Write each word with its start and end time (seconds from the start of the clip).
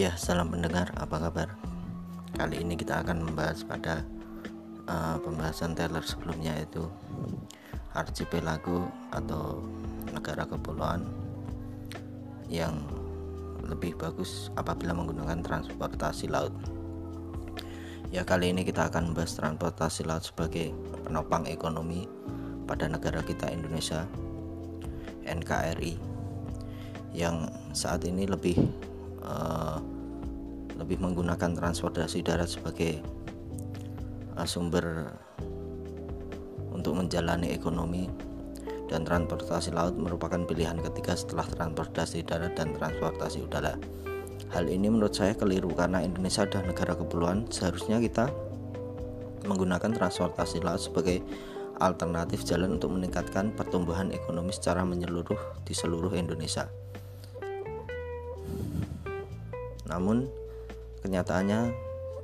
Ya, 0.00 0.16
salam 0.16 0.48
pendengar, 0.48 0.96
apa 0.96 1.28
kabar? 1.28 1.60
Kali 2.32 2.64
ini 2.64 2.72
kita 2.72 3.04
akan 3.04 3.20
membahas 3.20 3.60
pada 3.68 4.00
uh, 4.88 5.20
pembahasan 5.20 5.76
Taylor 5.76 6.00
sebelumnya 6.00 6.56
yaitu 6.56 6.88
archipelago 7.92 8.88
atau 9.12 9.60
negara 10.08 10.48
kepulauan 10.48 11.04
yang 12.48 12.80
lebih 13.60 13.92
bagus 14.00 14.48
apabila 14.56 14.96
menggunakan 14.96 15.44
transportasi 15.44 16.32
laut. 16.32 16.56
Ya, 18.08 18.24
kali 18.24 18.56
ini 18.56 18.64
kita 18.64 18.88
akan 18.88 19.12
membahas 19.12 19.36
transportasi 19.36 20.08
laut 20.08 20.24
sebagai 20.24 20.72
penopang 21.04 21.44
ekonomi 21.44 22.08
pada 22.64 22.88
negara 22.88 23.20
kita 23.20 23.52
Indonesia 23.52 24.08
NKRI 25.28 26.00
yang 27.12 27.52
saat 27.76 28.08
ini 28.08 28.24
lebih 28.24 28.88
uh, 29.24 29.78
lebih 30.76 31.00
menggunakan 31.00 31.52
transportasi 31.52 32.24
darat 32.24 32.48
sebagai 32.48 33.04
uh, 34.36 34.46
sumber 34.48 35.12
untuk 36.72 36.96
menjalani 36.96 37.52
ekonomi 37.52 38.08
dan 38.90 39.06
transportasi 39.06 39.70
laut 39.70 39.94
merupakan 39.94 40.42
pilihan 40.42 40.80
ketiga 40.82 41.14
setelah 41.14 41.46
transportasi 41.46 42.26
darat 42.26 42.58
dan 42.58 42.74
transportasi 42.74 43.46
udara. 43.46 43.78
Hal 44.50 44.66
ini 44.66 44.90
menurut 44.90 45.14
saya 45.14 45.38
keliru 45.38 45.70
karena 45.70 46.02
Indonesia 46.02 46.42
adalah 46.42 46.74
negara 46.74 46.98
kepulauan, 46.98 47.46
seharusnya 47.54 48.02
kita 48.02 48.26
menggunakan 49.46 49.94
transportasi 49.94 50.58
laut 50.66 50.82
sebagai 50.82 51.22
alternatif 51.78 52.42
jalan 52.42 52.76
untuk 52.76 52.92
meningkatkan 52.92 53.54
pertumbuhan 53.54 54.10
ekonomi 54.10 54.50
secara 54.50 54.82
menyeluruh 54.82 55.38
di 55.62 55.72
seluruh 55.72 56.12
Indonesia. 56.18 56.66
Namun 59.90 60.30
kenyataannya 61.02 61.74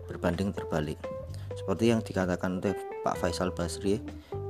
berbanding 0.06 0.54
terbalik. 0.54 0.96
Seperti 1.56 1.90
yang 1.90 2.00
dikatakan 2.04 2.62
oleh 2.62 2.76
Pak 3.02 3.18
Faisal 3.18 3.50
Basri, 3.50 3.98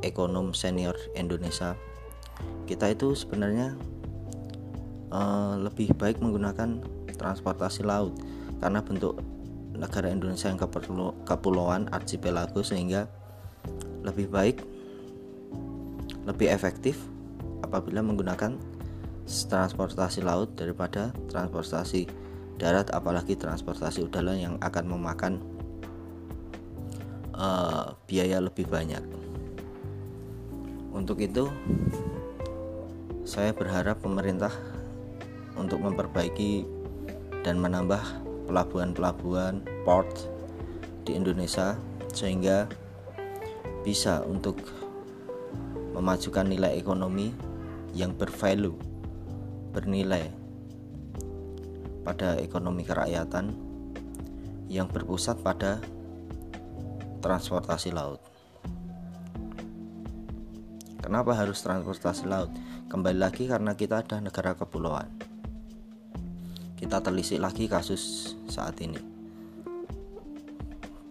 ekonom 0.04 0.52
senior 0.52 0.94
Indonesia, 1.16 1.78
kita 2.68 2.92
itu 2.92 3.14
sebenarnya 3.16 3.78
uh, 5.14 5.56
lebih 5.56 5.94
baik 5.96 6.20
menggunakan 6.20 6.82
transportasi 7.16 7.86
laut 7.86 8.12
karena 8.60 8.84
bentuk 8.84 9.16
negara 9.76 10.08
Indonesia 10.08 10.48
yang 10.48 10.60
kepulauan 11.24 11.88
archipelago 11.92 12.64
sehingga 12.64 13.08
lebih 14.04 14.28
baik 14.28 14.64
lebih 16.26 16.48
efektif 16.50 16.98
apabila 17.62 18.02
menggunakan 18.02 18.56
transportasi 19.26 20.22
laut 20.22 20.54
daripada 20.54 21.10
transportasi 21.30 22.25
darat 22.56 22.88
apalagi 22.92 23.36
transportasi 23.36 24.04
udara 24.04 24.32
yang 24.32 24.56
akan 24.64 24.84
memakan 24.88 25.32
uh, 27.36 27.92
biaya 28.08 28.40
lebih 28.40 28.64
banyak. 28.68 29.04
Untuk 30.96 31.20
itu 31.20 31.52
saya 33.28 33.52
berharap 33.52 34.00
pemerintah 34.00 34.52
untuk 35.56 35.84
memperbaiki 35.84 36.64
dan 37.44 37.60
menambah 37.60 38.00
pelabuhan-pelabuhan 38.48 39.60
port 39.84 40.08
di 41.04 41.14
Indonesia 41.14 41.76
sehingga 42.10 42.64
bisa 43.84 44.24
untuk 44.24 44.56
memajukan 45.92 46.48
nilai 46.48 46.74
ekonomi 46.76 47.30
yang 47.92 48.12
bervalue 48.16 48.76
bernilai 49.72 50.45
pada 52.06 52.38
ekonomi 52.38 52.86
kerakyatan 52.86 53.50
yang 54.70 54.86
berpusat 54.86 55.42
pada 55.42 55.82
transportasi 57.18 57.90
laut. 57.90 58.22
Kenapa 61.02 61.34
harus 61.34 61.58
transportasi 61.66 62.30
laut? 62.30 62.54
Kembali 62.86 63.18
lagi 63.18 63.50
karena 63.50 63.74
kita 63.74 64.06
ada 64.06 64.22
negara 64.22 64.54
kepulauan. 64.54 65.10
Kita 66.78 67.02
telisik 67.02 67.42
lagi 67.42 67.66
kasus 67.66 68.34
saat 68.46 68.78
ini. 68.78 69.02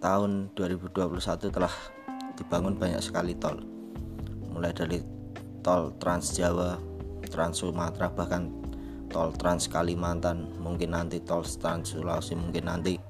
Tahun 0.00 0.56
2021 0.56 1.52
telah 1.52 1.72
dibangun 2.40 2.76
banyak 2.80 3.04
sekali 3.04 3.36
tol. 3.36 3.60
Mulai 4.52 4.72
dari 4.72 5.00
tol 5.60 5.92
Trans 6.00 6.32
Jawa, 6.32 6.80
Trans 7.28 7.60
Sumatera 7.60 8.08
bahkan 8.08 8.65
tol 9.16 9.32
Trans 9.32 9.64
Kalimantan, 9.72 10.60
mungkin 10.60 10.92
nanti 10.92 11.24
tol 11.24 11.40
Trans 11.40 11.96
Sulawesi, 11.96 12.36
mungkin 12.36 12.68
nanti 12.68 13.00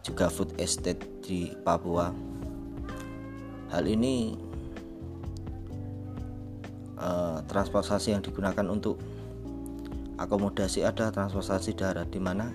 juga 0.00 0.32
food 0.32 0.56
estate 0.56 1.20
di 1.20 1.52
Papua. 1.52 2.08
Hal 3.68 3.84
ini 3.84 4.32
uh, 6.96 7.44
transportasi 7.44 8.16
yang 8.16 8.24
digunakan 8.24 8.64
untuk 8.72 8.96
akomodasi 10.16 10.80
ada 10.80 11.12
transportasi 11.12 11.76
darat 11.76 12.08
di 12.08 12.24
mana 12.24 12.48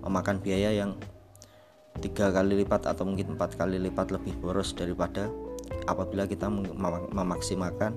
memakan 0.00 0.40
biaya 0.40 0.72
yang 0.72 0.96
tiga 2.00 2.32
kali 2.32 2.64
lipat 2.64 2.88
atau 2.88 3.04
mungkin 3.04 3.36
empat 3.36 3.60
kali 3.60 3.76
lipat 3.76 4.08
lebih 4.08 4.40
boros 4.40 4.72
daripada 4.72 5.28
apabila 5.84 6.24
kita 6.24 6.48
memaksimalkan 7.12 7.92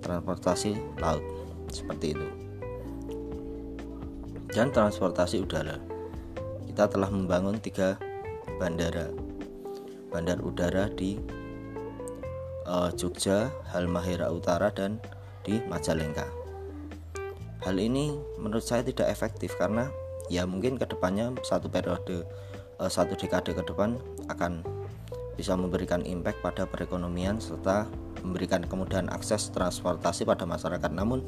transportasi 0.00 0.78
laut 1.02 1.20
seperti 1.68 2.16
itu 2.16 2.43
dan 4.54 4.70
transportasi 4.70 5.42
udara. 5.42 5.82
Kita 6.70 6.86
telah 6.86 7.10
membangun 7.10 7.58
tiga 7.58 7.98
bandara, 8.62 9.10
bandar 10.14 10.38
udara 10.38 10.86
di 10.94 11.18
uh, 12.70 12.94
Jogja, 12.94 13.50
Halmahera 13.74 14.30
Utara, 14.30 14.70
dan 14.70 15.02
di 15.42 15.58
Majalengka. 15.66 16.30
Hal 17.66 17.82
ini 17.82 18.14
menurut 18.38 18.62
saya 18.62 18.86
tidak 18.86 19.10
efektif 19.10 19.58
karena 19.58 19.90
ya 20.30 20.46
mungkin 20.46 20.78
ke 20.78 20.86
depannya 20.86 21.34
satu 21.42 21.66
periode 21.66 22.22
uh, 22.78 22.86
satu 22.86 23.18
dekade 23.18 23.58
ke 23.58 23.62
depan 23.66 23.98
akan 24.30 24.62
bisa 25.34 25.58
memberikan 25.58 26.06
impact 26.06 26.38
pada 26.46 26.62
perekonomian 26.62 27.42
serta 27.42 27.90
memberikan 28.22 28.62
kemudahan 28.62 29.10
akses 29.10 29.50
transportasi 29.50 30.22
pada 30.22 30.46
masyarakat 30.46 30.92
namun 30.94 31.26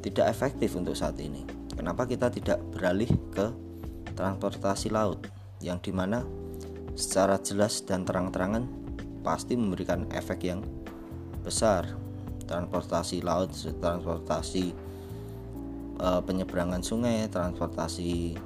tidak 0.00 0.32
efektif 0.32 0.72
untuk 0.72 0.96
saat 0.96 1.20
ini 1.20 1.63
Kenapa 1.74 2.06
kita 2.06 2.30
tidak 2.30 2.62
beralih 2.70 3.10
ke 3.34 3.50
transportasi 4.14 4.94
laut 4.94 5.26
yang 5.58 5.82
di 5.82 5.90
mana 5.90 6.22
secara 6.94 7.42
jelas 7.42 7.82
dan 7.82 8.06
terang-terangan 8.06 8.66
pasti 9.26 9.58
memberikan 9.58 10.06
efek 10.14 10.46
yang 10.46 10.62
besar 11.42 12.04
transportasi 12.44 13.24
laut, 13.24 13.50
transportasi 13.56 14.76
e, 15.96 16.08
penyeberangan 16.22 16.84
sungai, 16.84 17.26
transportasi 17.32 18.36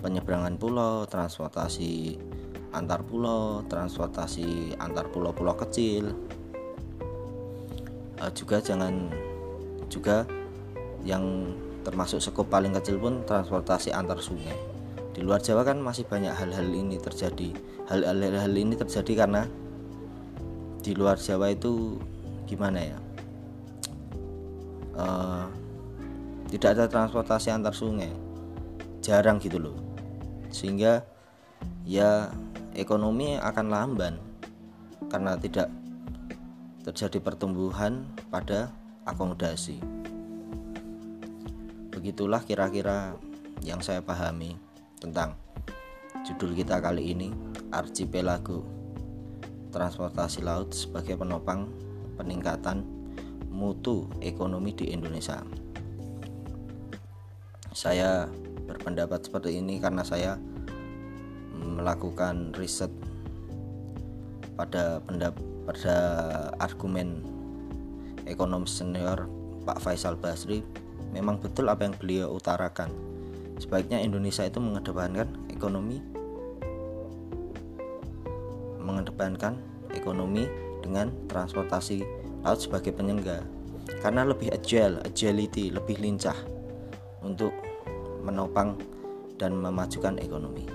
penyeberangan 0.00 0.56
pulau, 0.56 1.04
transportasi 1.04 2.16
antar 2.72 3.04
pulau, 3.04 3.60
transportasi 3.68 4.76
antar 4.80 5.06
pulau-pulau 5.12 5.54
kecil. 5.60 6.16
E, 8.18 8.24
juga 8.32 8.64
jangan 8.64 9.12
juga 9.92 10.24
yang 11.04 11.54
termasuk 11.88 12.20
skop 12.20 12.52
paling 12.52 12.76
kecil 12.76 13.00
pun 13.00 13.24
transportasi 13.24 13.96
antar 13.96 14.20
sungai. 14.20 14.52
Di 15.16 15.24
luar 15.24 15.40
Jawa 15.40 15.64
kan 15.64 15.80
masih 15.80 16.04
banyak 16.04 16.36
hal-hal 16.36 16.68
ini 16.68 17.00
terjadi. 17.00 17.56
Hal-hal 17.88 18.52
ini 18.52 18.76
terjadi 18.76 19.24
karena 19.24 19.48
di 20.84 20.92
luar 20.92 21.16
Jawa 21.16 21.48
itu 21.48 21.96
gimana 22.44 22.84
ya? 22.84 22.98
Uh, 25.00 25.48
tidak 26.52 26.76
ada 26.76 26.84
transportasi 26.92 27.48
antar 27.56 27.72
sungai. 27.72 28.12
Jarang 29.00 29.40
gitu 29.40 29.56
loh. 29.56 29.80
Sehingga 30.52 31.08
ya 31.88 32.28
ekonomi 32.76 33.40
akan 33.40 33.66
lamban 33.72 34.20
karena 35.08 35.40
tidak 35.40 35.72
terjadi 36.84 37.16
pertumbuhan 37.24 38.04
pada 38.28 38.68
akomodasi 39.08 39.97
begitulah 41.98 42.46
kira-kira 42.46 43.18
yang 43.66 43.82
saya 43.82 43.98
pahami 43.98 44.54
tentang 45.02 45.34
judul 46.22 46.54
kita 46.54 46.78
kali 46.78 47.10
ini 47.10 47.34
Archipelago 47.74 48.62
Transportasi 49.74 50.46
Laut 50.46 50.70
sebagai 50.70 51.18
penopang 51.18 51.66
peningkatan 52.14 52.86
mutu 53.50 54.06
ekonomi 54.22 54.70
di 54.78 54.94
Indonesia. 54.94 55.42
Saya 57.74 58.30
berpendapat 58.70 59.26
seperti 59.26 59.58
ini 59.58 59.82
karena 59.82 60.06
saya 60.06 60.38
melakukan 61.58 62.54
riset 62.54 62.94
pada 64.54 65.02
pendapat 65.02 65.42
pada 65.66 65.98
argumen 66.62 67.26
ekonom 68.24 68.70
senior 68.70 69.26
Pak 69.66 69.82
Faisal 69.82 70.14
Basri 70.14 70.62
memang 71.12 71.40
betul 71.40 71.68
apa 71.70 71.88
yang 71.88 71.94
beliau 71.96 72.28
utarakan 72.34 72.92
sebaiknya 73.58 73.98
Indonesia 74.02 74.46
itu 74.46 74.62
mengedepankan 74.62 75.28
ekonomi 75.50 75.98
mengedepankan 78.78 79.58
ekonomi 79.92 80.48
dengan 80.80 81.12
transportasi 81.28 82.06
laut 82.46 82.60
sebagai 82.62 82.94
penyangga 82.94 83.44
karena 84.00 84.22
lebih 84.24 84.52
agile, 84.52 85.00
agility, 85.02 85.72
lebih 85.72 85.96
lincah 85.98 86.36
untuk 87.24 87.50
menopang 88.22 88.76
dan 89.40 89.56
memajukan 89.56 90.20
ekonomi. 90.20 90.68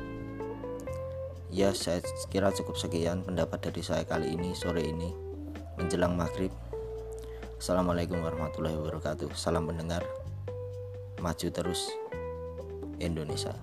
Ya, 1.53 1.69
saya 1.77 2.01
kira 2.33 2.49
cukup 2.49 2.73
sekian 2.81 3.21
pendapat 3.21 3.69
dari 3.69 3.85
saya 3.85 4.01
kali 4.01 4.33
ini 4.33 4.57
sore 4.57 4.81
ini 4.81 5.13
menjelang 5.77 6.17
maghrib. 6.17 6.49
Assalamualaikum 7.63 8.19
warahmatullahi 8.19 8.75
wabarakatuh. 8.75 9.31
Salam 9.39 9.63
pendengar. 9.63 10.03
Maju 11.23 11.47
terus 11.47 11.87
Indonesia. 12.99 13.55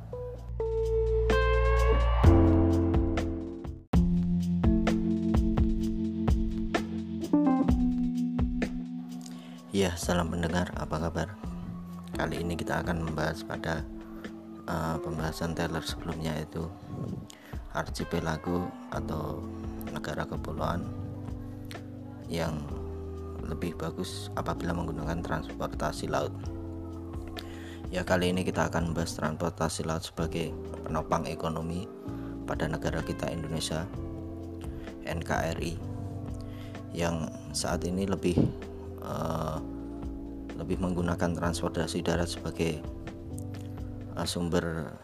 Ya, 9.68 9.92
salam 10.00 10.32
pendengar, 10.32 10.72
apa 10.80 10.96
kabar? 10.96 11.36
Kali 12.16 12.40
ini 12.40 12.56
kita 12.56 12.80
akan 12.80 13.04
membahas 13.04 13.44
pada 13.44 13.84
uh, 14.64 14.96
pembahasan 15.04 15.52
Taylor 15.52 15.84
sebelumnya 15.84 16.40
itu 16.40 16.64
archipelago 17.76 18.64
atau 18.96 19.44
negara 19.92 20.24
kepulauan 20.24 20.88
yang 22.32 22.79
lebih 23.50 23.74
bagus 23.74 24.30
apabila 24.38 24.70
menggunakan 24.70 25.18
transportasi 25.20 26.06
laut. 26.06 26.30
Ya, 27.90 28.06
kali 28.06 28.30
ini 28.30 28.46
kita 28.46 28.70
akan 28.70 28.94
membahas 28.94 29.18
transportasi 29.18 29.82
laut 29.82 30.06
sebagai 30.06 30.54
penopang 30.86 31.26
ekonomi 31.26 31.90
pada 32.46 32.70
negara 32.70 33.02
kita 33.02 33.26
Indonesia 33.26 33.82
NKRI 35.02 35.74
yang 36.94 37.26
saat 37.50 37.82
ini 37.86 38.06
lebih 38.06 38.38
uh, 39.02 39.58
lebih 40.58 40.78
menggunakan 40.78 41.34
transportasi 41.34 42.02
darat 42.02 42.30
sebagai 42.30 42.78
uh, 44.14 44.26
sumber 44.26 44.94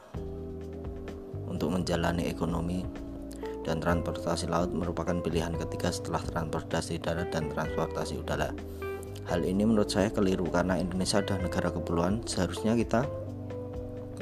untuk 1.47 1.75
menjalani 1.75 2.31
ekonomi 2.31 2.87
dan 3.67 3.83
transportasi 3.83 4.47
laut 4.47 4.71
merupakan 4.71 5.19
pilihan 5.19 5.51
ketiga 5.59 5.91
setelah 5.91 6.23
transportasi 6.23 7.03
darat 7.03 7.35
dan 7.35 7.51
transportasi 7.51 8.23
udara. 8.23 8.55
Hal 9.27 9.43
ini 9.43 9.67
menurut 9.67 9.91
saya 9.91 10.15
keliru 10.15 10.47
karena 10.47 10.79
Indonesia 10.79 11.19
adalah 11.19 11.51
negara 11.51 11.75
kepulauan, 11.75 12.23
seharusnya 12.23 12.79
kita 12.79 13.03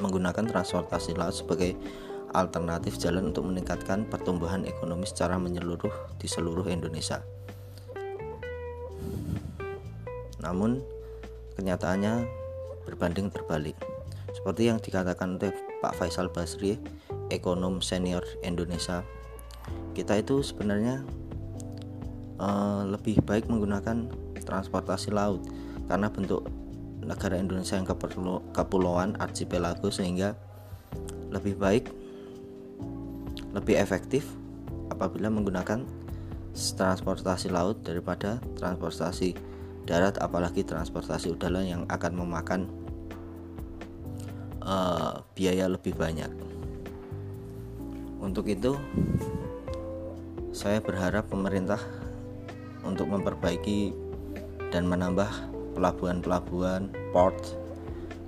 menggunakan 0.01 0.49
transportasi 0.49 1.13
laut 1.13 1.37
sebagai 1.37 1.77
alternatif 2.33 2.97
jalan 2.99 3.31
untuk 3.31 3.47
meningkatkan 3.47 4.09
pertumbuhan 4.09 4.65
ekonomi 4.65 5.05
secara 5.05 5.37
menyeluruh 5.37 5.93
di 6.17 6.27
seluruh 6.27 6.67
Indonesia. 6.67 7.21
Namun, 10.43 10.83
kenyataannya 11.57 12.27
berbanding 12.85 13.29
terbalik. 13.33 13.79
Seperti 14.35 14.69
yang 14.69 14.83
dikatakan 14.83 15.39
oleh 15.39 15.55
Pak 15.79 15.95
Faisal 15.95 16.29
Basri, 16.29 16.77
ekonom 17.31 17.81
senior 17.81 18.27
Indonesia, 18.43 19.07
kita 19.95 20.19
itu 20.19 20.43
sebenarnya 20.43 21.07
uh, 22.43 22.83
lebih 22.85 23.23
baik 23.23 23.47
menggunakan 23.47 24.11
transportasi 24.45 25.15
laut 25.15 25.41
karena 25.89 26.13
bentuk 26.13 26.45
negara 27.01 27.39
Indonesia 27.39 27.79
yang 27.79 27.89
kepulauan 28.53 29.17
archipelago 29.21 29.89
sehingga 29.89 30.37
lebih 31.31 31.57
baik 31.57 31.89
lebih 33.55 33.79
efektif 33.79 34.27
apabila 34.91 35.31
menggunakan 35.31 35.87
transportasi 36.55 37.51
laut 37.51 37.83
daripada 37.83 38.39
transportasi 38.59 39.35
darat 39.85 40.17
apalagi 40.23 40.65
transportasi 40.65 41.35
udara 41.35 41.61
yang 41.61 41.85
akan 41.93 42.13
memakan 42.15 42.61
uh, 44.65 45.21
biaya 45.37 45.69
lebih 45.69 45.93
banyak. 45.95 46.31
Untuk 48.23 48.49
itu 48.49 48.79
saya 50.65 50.81
berharap 50.81 51.29
pemerintah 51.29 51.77
untuk 52.89 53.13
memperbaiki 53.13 53.93
dan 54.73 54.89
menambah 54.89 55.29
pelabuhan-pelabuhan 55.77 56.89
port 57.13 57.37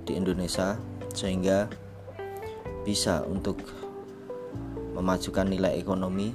di 0.05 0.13
Indonesia 0.21 0.77
sehingga 1.17 1.65
bisa 2.85 3.25
untuk 3.25 3.57
memajukan 4.93 5.49
nilai 5.49 5.81
ekonomi 5.81 6.29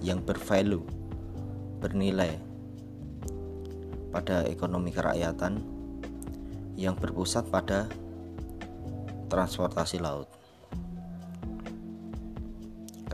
yang 0.00 0.24
bervalue 0.24 0.80
bernilai 1.76 2.40
pada 4.16 4.48
ekonomi 4.48 4.96
kerakyatan 4.96 5.60
yang 6.72 6.96
berpusat 6.96 7.44
pada 7.52 7.84
transportasi 9.28 10.00
laut. 10.00 10.43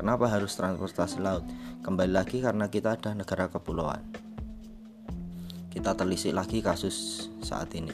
Kenapa 0.01 0.33
harus 0.33 0.57
transportasi 0.57 1.21
laut? 1.21 1.45
Kembali 1.85 2.09
lagi 2.09 2.41
karena 2.41 2.73
kita 2.73 2.97
ada 2.97 3.13
negara 3.13 3.53
kepulauan. 3.53 4.01
Kita 5.69 5.93
telisik 5.93 6.33
lagi 6.33 6.65
kasus 6.65 7.29
saat 7.45 7.69
ini. 7.77 7.93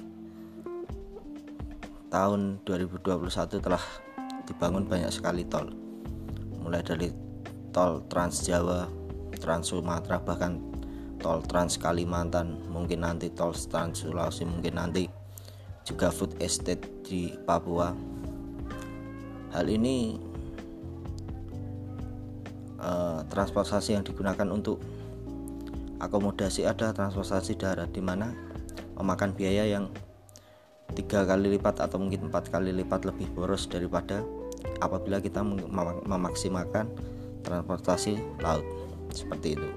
Tahun 2.06 2.62
2021 2.62 3.58
telah 3.58 3.82
dibangun 4.46 4.86
banyak 4.86 5.10
sekali 5.10 5.50
tol. 5.50 5.66
Mulai 6.62 6.86
dari 6.86 7.10
tol 7.74 8.06
Trans 8.06 8.38
Jawa, 8.46 8.86
Trans 9.42 9.74
Sumatera 9.74 10.22
bahkan 10.22 10.62
tol 11.18 11.42
Trans 11.42 11.74
Kalimantan, 11.74 12.70
mungkin 12.70 13.02
nanti 13.02 13.34
tol 13.34 13.50
Trans 13.50 14.06
Sulawesi, 14.06 14.46
mungkin 14.46 14.78
nanti 14.78 15.10
juga 15.82 16.14
food 16.14 16.38
estate 16.38 17.02
di 17.02 17.34
Papua. 17.34 17.90
Hal 19.50 19.66
ini 19.66 20.25
uh, 22.86 23.26
transportasi 23.26 23.98
yang 23.98 24.06
digunakan 24.06 24.46
untuk 24.46 24.78
akomodasi 25.98 26.62
ada 26.68 26.94
transportasi 26.94 27.58
darat 27.58 27.90
di 27.90 28.04
mana 28.04 28.30
memakan 28.94 29.34
biaya 29.34 29.66
yang 29.66 29.90
tiga 30.94 31.26
kali 31.26 31.58
lipat 31.58 31.82
atau 31.82 31.98
mungkin 31.98 32.30
empat 32.30 32.48
kali 32.48 32.70
lipat 32.70 33.04
lebih 33.04 33.28
boros 33.34 33.66
daripada 33.66 34.22
apabila 34.80 35.18
kita 35.18 35.42
memaksimalkan 36.06 36.88
transportasi 37.42 38.20
laut. 38.40 38.64
Seperti 39.12 39.56
itu. 39.56 39.70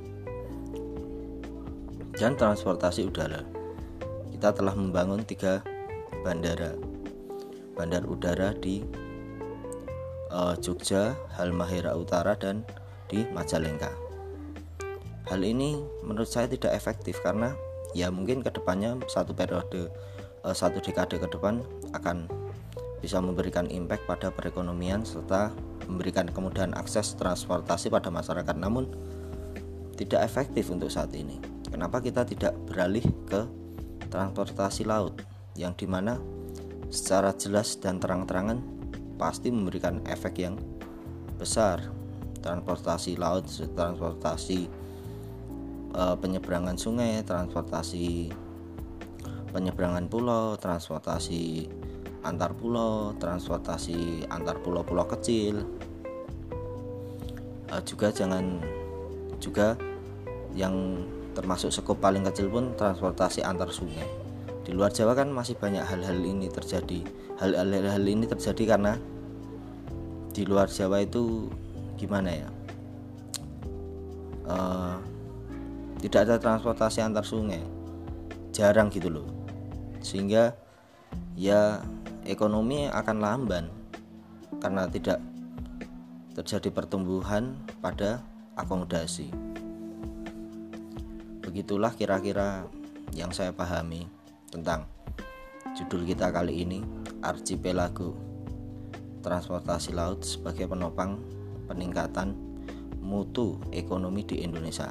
Dan 2.20 2.36
transportasi 2.36 3.08
udara. 3.08 3.44
Kita 4.36 4.52
telah 4.52 4.76
membangun 4.76 5.24
tiga 5.24 5.64
bandara, 6.24 6.76
bandar 7.76 8.04
udara 8.04 8.52
di 8.56 8.84
uh, 10.32 10.56
Jogja, 10.60 11.16
Halmahera 11.40 11.96
Utara, 11.96 12.36
dan 12.36 12.68
di 13.10 13.26
Majalengka. 13.34 13.92
Hal 15.28 15.42
ini 15.44 15.82
menurut 16.06 16.30
saya 16.30 16.50
tidak 16.50 16.74
efektif 16.74 17.20
karena 17.22 17.54
ya 17.98 18.14
mungkin 18.14 18.46
ke 18.46 18.54
depannya 18.54 18.98
satu 19.10 19.34
periode 19.34 19.90
uh, 20.46 20.56
satu 20.56 20.82
dekade 20.82 21.18
ke 21.18 21.28
depan 21.30 21.62
akan 21.94 22.30
bisa 23.02 23.18
memberikan 23.22 23.66
impact 23.72 24.06
pada 24.06 24.30
perekonomian 24.30 25.06
serta 25.08 25.54
memberikan 25.90 26.30
kemudahan 26.30 26.76
akses 26.78 27.18
transportasi 27.18 27.90
pada 27.90 28.14
masyarakat. 28.14 28.56
Namun 28.58 28.90
tidak 29.98 30.24
efektif 30.24 30.70
untuk 30.72 30.88
saat 30.88 31.12
ini. 31.18 31.42
Kenapa 31.70 32.00
kita 32.00 32.26
tidak 32.26 32.56
beralih 32.66 33.04
ke 33.28 33.46
transportasi 34.10 34.88
laut 34.88 35.22
yang 35.54 35.76
di 35.78 35.86
mana 35.86 36.18
secara 36.90 37.36
jelas 37.38 37.78
dan 37.78 38.02
terang-terangan 38.02 38.58
pasti 39.22 39.54
memberikan 39.54 40.02
efek 40.10 40.42
yang 40.42 40.58
besar 41.38 41.99
transportasi 42.40 43.16
laut, 43.20 43.46
transportasi 43.48 44.60
e, 45.94 46.04
penyeberangan 46.20 46.76
sungai, 46.76 47.22
transportasi 47.24 48.34
penyeberangan 49.50 50.06
pulau, 50.08 50.56
transportasi 50.60 51.68
antar 52.22 52.52
pulau, 52.54 53.16
transportasi 53.18 54.28
antar 54.28 54.60
pulau-pulau 54.60 55.08
kecil. 55.08 55.64
E, 57.70 57.76
juga 57.86 58.12
jangan 58.12 58.60
juga 59.40 59.80
yang 60.54 61.06
termasuk 61.38 61.72
skop 61.72 62.02
paling 62.02 62.26
kecil 62.26 62.52
pun 62.52 62.74
transportasi 62.76 63.46
antar 63.46 63.72
sungai 63.72 64.30
di 64.70 64.78
luar 64.78 64.94
Jawa 64.94 65.18
kan 65.18 65.34
masih 65.34 65.58
banyak 65.58 65.82
hal-hal 65.82 66.20
ini 66.22 66.46
terjadi 66.46 67.02
hal-hal 67.42 68.04
ini 68.06 68.30
terjadi 68.30 68.76
karena 68.76 69.02
di 70.30 70.46
luar 70.46 70.70
Jawa 70.70 71.02
itu 71.02 71.50
gimana 72.00 72.32
ya? 72.32 72.50
Uh, 74.48 74.96
tidak 76.00 76.32
ada 76.32 76.36
transportasi 76.40 77.04
antar 77.04 77.28
sungai. 77.28 77.60
Jarang 78.56 78.88
gitu 78.88 79.12
loh. 79.12 79.28
Sehingga 80.00 80.56
ya 81.36 81.84
ekonomi 82.24 82.88
akan 82.88 83.18
lamban 83.20 83.68
karena 84.64 84.88
tidak 84.88 85.20
terjadi 86.40 86.72
pertumbuhan 86.72 87.60
pada 87.84 88.24
akomodasi. 88.56 89.28
Begitulah 91.44 91.92
kira-kira 92.00 92.64
yang 93.12 93.36
saya 93.36 93.52
pahami 93.52 94.08
tentang 94.48 94.88
judul 95.76 96.08
kita 96.08 96.32
kali 96.32 96.64
ini 96.64 96.80
Archipelago 97.20 98.16
Transportasi 99.20 99.92
Laut 99.92 100.24
sebagai 100.24 100.70
penopang 100.70 101.39
peningkatan 101.70 102.34
mutu 103.00 103.62
ekonomi 103.70 104.26
di 104.26 104.42
Indonesia. 104.42 104.90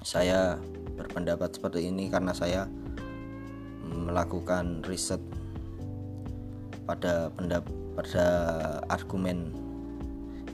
Saya 0.00 0.56
berpendapat 0.96 1.60
seperti 1.60 1.92
ini 1.92 2.08
karena 2.08 2.32
saya 2.32 2.64
melakukan 3.84 4.80
riset 4.88 5.20
pada 6.88 7.28
pendapat 7.36 7.70
pada 7.98 8.26
argumen 8.86 9.50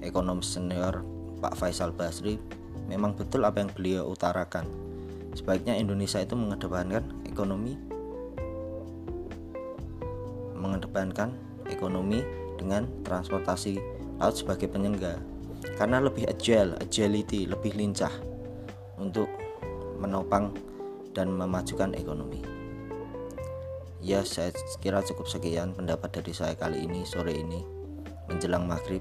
ekonom 0.00 0.40
senior 0.40 1.04
Pak 1.44 1.60
Faisal 1.60 1.92
Basri 1.92 2.40
memang 2.88 3.12
betul 3.12 3.44
apa 3.44 3.60
yang 3.60 3.68
beliau 3.68 4.08
utarakan 4.08 4.64
sebaiknya 5.36 5.76
Indonesia 5.76 6.24
itu 6.24 6.32
mengedepankan 6.32 7.04
ekonomi 7.28 7.76
mengedepankan 10.56 11.36
ekonomi 11.68 12.24
dengan 12.56 12.88
transportasi 13.06 13.78
laut 14.18 14.36
sebagai 14.38 14.70
penyangga 14.70 15.18
karena 15.74 15.98
lebih 15.98 16.28
agile, 16.28 16.76
agility, 16.78 17.48
lebih 17.48 17.74
lincah 17.74 18.12
untuk 19.00 19.26
menopang 19.98 20.52
dan 21.16 21.32
memajukan 21.32 21.96
ekonomi. 21.96 22.42
Ya, 24.04 24.20
saya 24.20 24.52
kira 24.84 25.00
cukup 25.00 25.24
sekian 25.24 25.72
pendapat 25.72 26.20
dari 26.20 26.36
saya 26.36 26.52
kali 26.52 26.84
ini 26.84 27.08
sore 27.08 27.32
ini 27.32 27.64
menjelang 28.28 28.68
maghrib. 28.68 29.00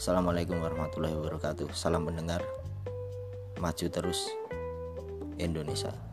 Assalamualaikum 0.00 0.56
warahmatullahi 0.58 1.12
wabarakatuh. 1.12 1.68
Salam 1.76 2.08
pendengar. 2.08 2.40
Maju 3.60 3.86
terus 3.92 4.32
Indonesia. 5.36 6.11